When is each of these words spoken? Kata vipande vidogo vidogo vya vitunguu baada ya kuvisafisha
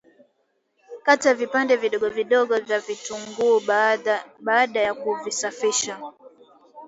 Kata 1.05 1.33
vipande 1.33 1.75
vidogo 1.77 2.09
vidogo 2.09 2.57
vya 2.59 2.79
vitunguu 2.79 3.59
baada 4.39 4.79
ya 4.81 4.93
kuvisafisha 4.93 5.99